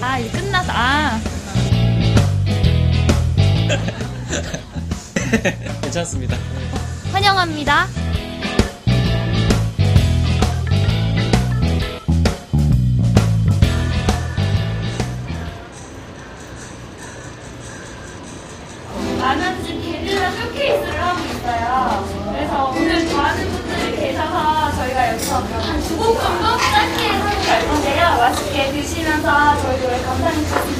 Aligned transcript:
아, 0.00 0.18
일 0.18 0.32
끝났어. 0.32 0.72
아. 0.72 1.20
괜찮습니다. 5.82 6.36
환영합니다. 7.12 7.86
라면집 19.20 19.82
게릴라 19.82 20.30
쇼케이스를 20.32 21.02
하고 21.02 21.20
있어요. 21.26 22.04
그래서 22.32 22.70
오늘 22.74 23.08
좋아하는 23.08 23.48
분들이 23.50 23.96
계셔서 23.96 24.72
저희가 24.76 25.12
여기서 25.12 25.36
한 25.40 25.80
두 25.80 25.96
곡 25.98 26.20
정도 26.20 26.56
짧게 26.56 27.08
하고 27.08 27.46
갈 27.46 27.68
건데요. 27.68 27.79
맛있게 28.30 28.70
드시면서 28.70 29.60
저희 29.60 29.80
노래 29.80 30.00
감상해 30.02 30.44
겁 30.44 30.79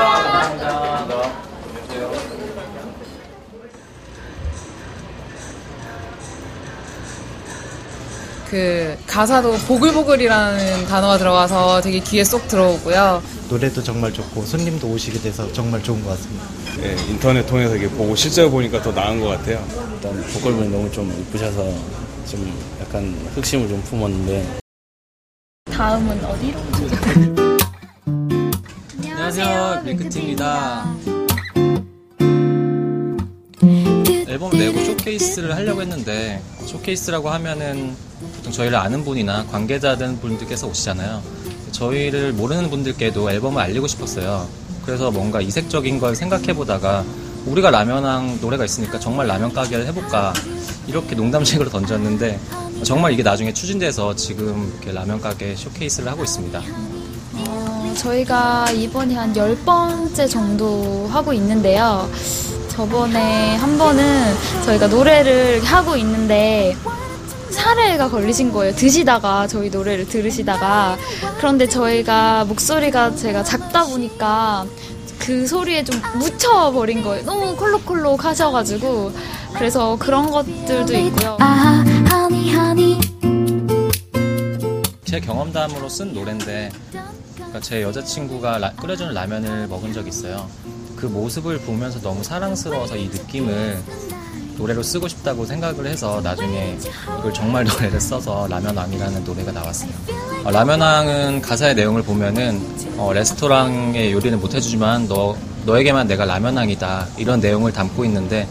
그 8.50 8.98
가사도 9.08 9.54
보글보글이라는 9.68 10.86
단어가 10.88 11.18
들어가서 11.18 11.82
되게 11.82 12.00
귀에 12.00 12.24
쏙 12.24 12.48
들어오고요. 12.48 13.22
노래도 13.50 13.84
정말 13.84 14.12
좋고 14.12 14.44
손님도 14.44 14.88
오시게 14.88 15.20
돼서 15.20 15.52
정말 15.54 15.84
좋은 15.84 16.04
것 16.04 16.12
같습니다. 16.12 16.46
예, 16.84 16.96
인터넷 17.12 17.46
통해서 17.46 17.76
이렇게 17.76 17.94
보고 17.96 18.16
실제로 18.16 18.50
보니까 18.50 18.82
더 18.82 18.92
나은 18.92 19.20
것 19.20 19.28
같아요. 19.28 19.64
일단 19.96 20.24
보컬분이 20.34 20.70
너무 20.70 20.92
좀 20.92 21.12
이쁘셔서 21.12 21.64
좀 22.28 22.60
약간 22.82 23.16
흑심을 23.36 23.68
좀 23.68 23.82
품었는데 23.84 24.63
다음은 25.74 26.24
어디로? 26.24 26.60
안녕하세요 28.96 29.82
밀크티입니다. 29.84 30.96
앨범 34.28 34.52
내고 34.52 34.84
쇼케이스를 34.84 35.56
하려고 35.56 35.82
했는데 35.82 36.40
쇼케이스라고 36.68 37.30
하면은 37.32 37.96
보통 38.36 38.52
저희를 38.52 38.78
아는 38.78 39.04
분이나 39.04 39.48
관계자된 39.48 40.20
분들께서 40.20 40.68
오시잖아요. 40.68 41.24
저희를 41.72 42.34
모르는 42.34 42.70
분들께도 42.70 43.32
앨범을 43.32 43.60
알리고 43.60 43.88
싶었어요. 43.88 44.48
그래서 44.86 45.10
뭔가 45.10 45.42
이색적인 45.42 46.00
걸 46.00 46.16
생각해 46.16 46.54
보다가 46.54 47.04
우리가 47.48 47.72
라면왕 47.72 48.40
노래가 48.42 48.64
있으니까 48.64 49.00
정말 49.00 49.26
라면 49.26 49.52
가게를 49.52 49.88
해볼까 49.88 50.34
이렇게 50.86 51.16
농담식으로 51.16 51.72
던졌는데 51.72 52.40
정말 52.84 53.14
이게 53.14 53.24
나중에 53.24 53.54
추진돼서 53.54 54.16
지금 54.16 54.72
이렇게 54.74 54.92
라면 54.92 55.22
가게 55.22 55.56
쇼케이스를 55.56 56.10
하고 56.12 56.24
있습니다 56.24 56.62
어, 57.36 57.94
저희가 57.98 58.72
이번이 58.72 59.16
한 59.16 59.34
10번째 59.34 60.30
정도 60.30 61.08
하고 61.12 61.34
있는데요. 61.34 62.08
저번에 62.70 63.56
한 63.56 63.78
번은 63.78 64.34
저희가 64.66 64.88
노래를 64.88 65.64
하고 65.64 65.96
있는데 65.98 66.76
사례가 67.50 68.10
걸리신 68.10 68.52
거예요. 68.52 68.76
드시다가 68.76 69.48
저희 69.48 69.70
노래를 69.70 70.08
들으시다가 70.08 70.98
그런데 71.38 71.68
저희가 71.68 72.46
목소리가 72.46 73.16
제가 73.16 73.44
작다 73.44 73.86
보니까 73.86 74.66
그 75.20 75.48
소리에 75.48 75.84
좀 75.84 76.00
묻혀버린 76.18 77.04
거예요. 77.04 77.24
너무 77.26 77.56
콜록콜록 77.56 78.26
하셔가지고 78.26 79.12
그래서 79.54 79.96
그런 80.00 80.30
것들도 80.32 80.94
있고요. 80.94 81.38
제 85.14 85.20
경험담으로 85.20 85.90
쓴 85.90 86.12
노래인데 86.12 86.72
그러니까 87.36 87.60
제 87.60 87.84
여자친구가 87.84 88.58
라- 88.58 88.72
끓여주는 88.72 89.14
라면을 89.14 89.68
먹은 89.68 89.94
적이 89.94 90.10
있어요. 90.10 90.50
그 90.96 91.06
모습을 91.06 91.60
보면서 91.60 92.02
너무 92.02 92.24
사랑스러워서 92.24 92.96
이 92.98 93.10
느낌을 93.10 93.80
노래로 94.58 94.82
쓰고 94.82 95.08
싶다고 95.08 95.46
생각을 95.46 95.86
해서 95.86 96.20
나중에 96.20 96.80
이걸 97.20 97.32
정말 97.32 97.64
노래를 97.70 98.02
써서 98.02 98.48
라면왕이라는 98.50 99.24
노래가 99.24 99.52
나왔어요. 99.52 99.92
어, 100.46 100.50
라면왕은 100.50 101.44
가사의 101.44 101.76
내용을 101.76 102.02
보면은 102.02 102.60
어, 102.98 103.14
레스토랑의 103.14 104.14
요리는 104.14 104.40
못 104.40 104.56
해주지만 104.56 105.08
너 105.08 105.38
너에게만 105.68 106.08
내가 106.08 106.26
라면왕이다 106.26 107.10
이런 107.20 107.40
내용을 107.40 107.72
담고 107.72 108.04
있는데 108.06 108.48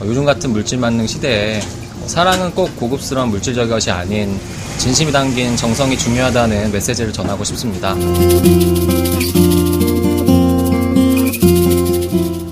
어, 0.00 0.06
요즘 0.06 0.24
같은 0.24 0.48
물질 0.50 0.78
만능 0.78 1.06
시대에 1.06 1.60
어, 1.60 1.85
사랑은 2.06 2.54
꼭 2.54 2.76
고급스러운 2.76 3.30
물질적인 3.30 3.70
것이 3.70 3.90
아닌 3.90 4.38
진심이 4.78 5.10
담긴 5.10 5.56
정성이 5.56 5.96
중요하다는 5.96 6.70
메시지를 6.70 7.12
전하고 7.12 7.42
싶습니다. 7.44 7.94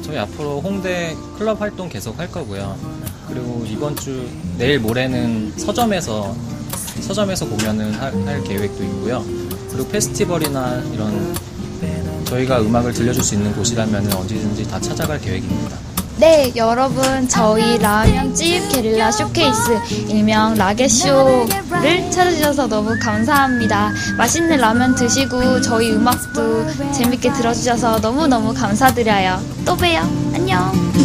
저희 0.03 0.19
앞으로 0.19 0.61
홍대 0.61 1.15
클럽 1.39 1.61
활동 1.61 1.89
계속 1.89 2.19
할 2.19 2.31
거고요. 2.31 2.77
그리고 3.29 3.65
이번 3.69 3.95
주 3.97 4.27
내일 4.59 4.81
모레는 4.81 5.53
서점에서 5.57 6.35
서점에서 7.01 7.47
공연을 7.47 8.01
할, 8.01 8.13
할 8.27 8.43
계획도 8.45 8.83
있고요. 8.83 9.25
그리고 9.71 9.89
페스티벌이나 9.89 10.83
이런 10.93 11.35
저희가 12.25 12.61
음악을 12.61 12.93
들려줄 12.93 13.23
수 13.23 13.35
있는 13.35 13.55
곳이라면 13.55 14.13
언제든지 14.13 14.67
다 14.69 14.81
찾아갈 14.81 15.21
계획입니다. 15.21 15.77
네, 16.17 16.53
여러분 16.55 17.29
저희 17.29 17.77
라면집 17.79 18.69
게릴라 18.71 19.11
쇼케이스 19.11 19.81
일명 20.09 20.55
라게쇼를 20.55 22.11
찾아주셔서 22.11 22.69
너무 22.69 22.97
감사합니다. 23.01 23.93
맛있는 24.17 24.59
라면 24.59 24.95
드시고 24.95 25.61
저희 25.63 25.93
음악도 25.93 26.65
재밌게 26.93 27.33
들어주셔서 27.33 27.99
너무너무 27.99 28.55
감사드려요. 28.55 29.41
또 29.65 29.77
봬요. 29.77 30.01
안녕. 30.35 31.04